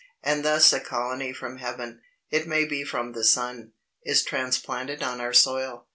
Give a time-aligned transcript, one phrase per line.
[0.23, 2.01] And thus a colony from heaven,
[2.31, 3.73] it may be from the sun,
[4.03, 5.85] is transplanted on our soil.